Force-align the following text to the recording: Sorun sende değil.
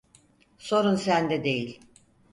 Sorun 0.57 0.95
sende 0.95 1.43
değil. 1.43 1.79